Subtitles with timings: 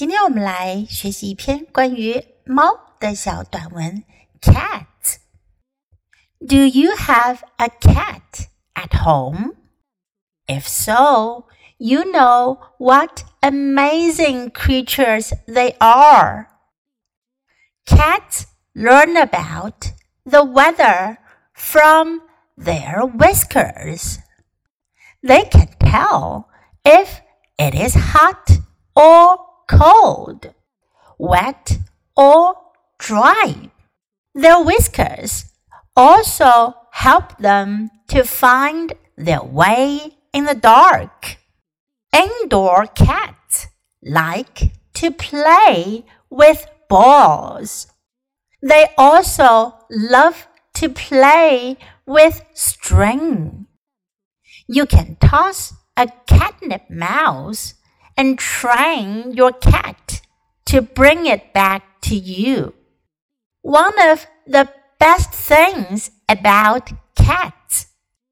[0.00, 4.02] 今天我们来学习一篇关于猫的小短文。
[4.40, 5.18] Cat.
[6.40, 9.56] Do you have a cat at home?
[10.46, 11.44] If so,
[11.76, 16.46] you know what amazing creatures they are.
[17.84, 19.92] Cats learn about
[20.24, 21.18] the weather
[21.52, 22.22] from
[22.56, 24.18] their whiskers.
[25.22, 26.48] They can tell
[26.84, 27.20] if
[27.58, 28.50] it is hot
[28.96, 30.53] or cold,
[31.17, 31.79] wet
[32.15, 32.55] or
[32.97, 33.71] dry.
[34.33, 35.45] Their whiskers
[35.95, 41.37] also help them to find their way in the dark.
[42.13, 43.67] Indoor cats
[44.03, 47.87] like to play with balls.
[48.61, 53.67] They also love to play with string.
[54.67, 57.75] You can toss a catnip mouse
[58.17, 60.21] and train your cat
[60.65, 62.73] to bring it back to you.
[63.61, 67.87] One of the best things about cats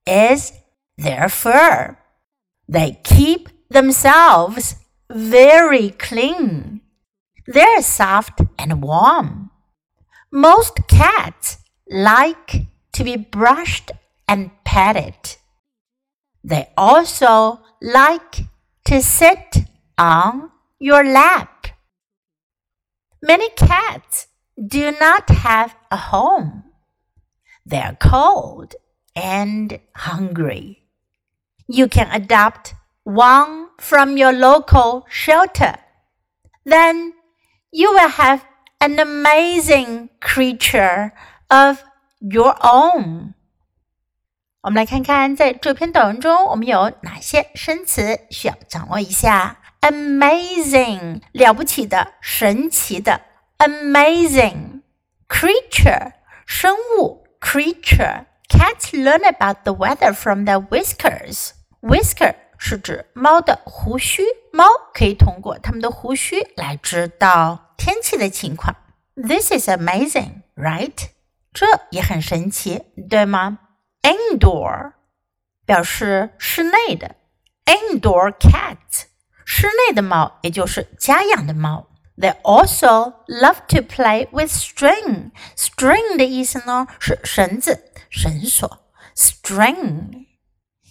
[0.06, 0.54] is
[0.98, 1.98] their fur.
[2.68, 4.76] They keep themselves
[5.12, 6.82] very clean.
[7.48, 9.52] They're soft and warm.
[10.32, 11.58] Most cats
[11.90, 13.92] like to be brushed
[14.28, 15.38] and petted.
[16.44, 18.46] They also like
[18.86, 19.66] to sit
[19.97, 21.67] on your lap.
[23.21, 26.65] Many cats do not have a home.
[27.67, 28.75] They are cold
[29.15, 30.85] and hungry.
[31.67, 35.75] You can adopt one from your local shelter.
[36.65, 37.13] Then
[37.71, 38.45] you will have
[38.81, 41.13] an amazing creature
[41.51, 41.83] of
[42.21, 43.35] your own.
[44.61, 53.21] 我们来看看，在这篇短文中，我们有哪些生词需要掌握一下 ？Amazing，了不起的、神奇的；
[53.59, 54.83] amazing
[55.29, 56.13] creature，
[56.47, 61.51] 生物；creature。Cats learn about the weather from their whiskers.
[61.81, 64.23] Whisker 是指猫的胡须，
[64.53, 68.75] 猫可以通过它们的胡须来知道天气的情况。
[69.15, 71.11] This is amazing, right?
[71.53, 73.59] 这也很神奇，对吗？
[74.03, 74.93] indoor
[75.67, 77.17] 表示室内的，
[77.67, 78.77] indoor cat
[79.45, 81.87] 室内的猫，也就是家养的猫。
[82.17, 85.31] They also love to play with string.
[85.57, 88.85] String 的意思呢是绳子、绳索。
[89.15, 90.27] String.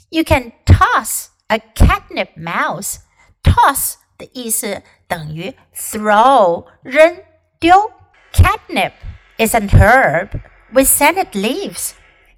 [0.09, 2.99] You can toss a catnip mouse.
[3.43, 7.17] Toss 的意思等于 throw 扔
[7.59, 7.91] 丢。
[8.33, 8.93] Catnip
[9.37, 10.29] is an herb
[10.71, 11.91] with scented leaves.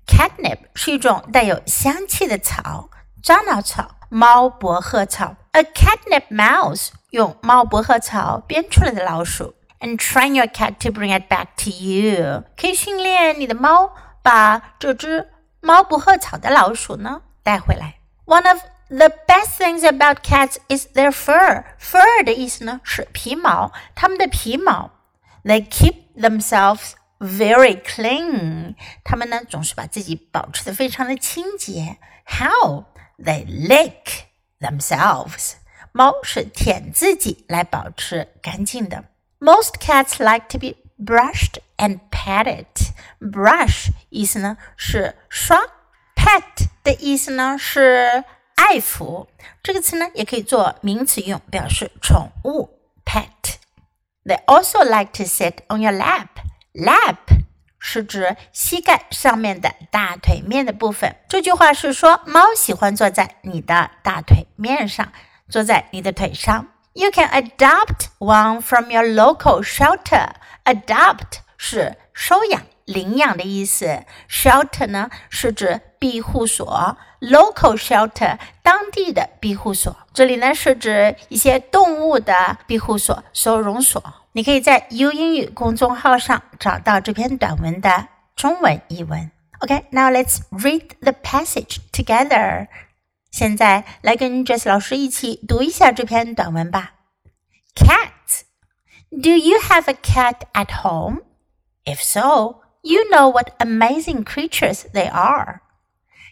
[0.08, 2.90] Catnip 是一种带有香气的草，
[3.22, 5.36] 樟脑草、猫薄荷草。
[5.53, 9.56] A catnip mouse 用猫薄荷草编出来的老鼠。
[9.81, 15.30] And train your cat to bring it back to you，可以训练你的猫把这只
[15.62, 17.96] 猫薄荷草的老鼠呢带回来。
[18.25, 18.59] One of
[18.90, 21.64] the best things about cats is their fur.
[21.80, 24.92] Fur 的意思呢是皮毛，它们的皮毛。
[25.46, 28.75] They keep themselves very clean.
[29.06, 31.97] 它们呢总是把自己保持的非常的清洁。
[32.25, 32.84] How
[33.18, 34.24] they lick
[34.64, 35.53] themselves.
[35.92, 39.06] 猫是舔自己来保持干净的。
[39.40, 42.66] Most cats like to be brushed and petted.
[43.20, 45.58] Brush 意思呢是刷，
[46.16, 48.24] pet 的意思呢是
[48.56, 49.28] 爱抚。
[49.64, 52.78] 这个词呢也可以做名词用，表示宠物。
[53.06, 53.56] Pet.
[54.25, 56.28] They also like to sit on your lap.
[56.74, 57.18] Lap
[57.87, 61.15] 是指膝盖上面的大腿面的部分。
[61.28, 65.12] 这句话是说，猫喜欢坐在你的大腿面上，
[65.50, 66.69] 坐在你的腿上。
[66.95, 70.31] You can adopt one from your local shelter.
[70.65, 74.03] Adopt 是收养、领养的意思。
[74.30, 79.96] Shelter 呢是指庇护所，local shelter 当地的庇护所。
[80.14, 84.02] 这里呢是指一些动物的庇护所、收容所。
[84.34, 89.32] 你可以在 U 英语公众号上找到这篇短文的中文译文。
[89.59, 92.67] Okay, now let's read the passage together.
[93.32, 96.94] 现在来跟 Jess 老师一起读一下这篇短文吧。
[97.76, 98.44] Cat,
[99.11, 101.23] do you have a cat at home?
[101.85, 105.63] If so, you know what amazing creatures they are.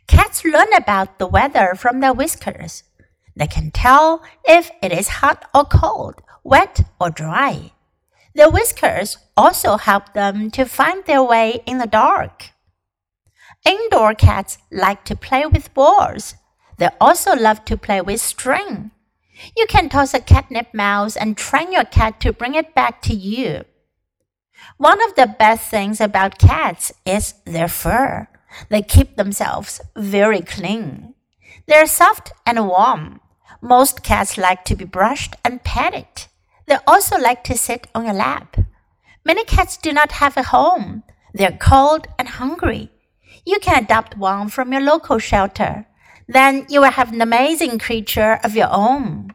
[0.07, 2.85] Cats learn about the weather from their whiskers.
[3.35, 7.73] They can tell if it is hot or cold, wet or dry.
[8.35, 12.51] The whiskers also help them to find their way in the dark.
[13.65, 16.35] Indoor cats like to play with balls.
[16.79, 18.91] They also love to play with string.
[19.57, 23.15] You can toss a catnip mouse and train your cat to bring it back to
[23.15, 23.65] you.
[24.77, 28.29] One of the best things about cats is their fur.
[28.69, 31.15] They keep themselves very clean.
[31.67, 33.21] They're soft and warm.
[33.61, 36.27] Most cats like to be brushed and petted.
[36.67, 38.57] They also like to sit on your lap.
[39.25, 41.05] Many cats do not have a home.
[41.33, 42.91] They're cold and hungry.
[43.47, 45.87] You can adopt one from your local shelter.
[46.29, 49.35] Then you will have an amazing creature of your own.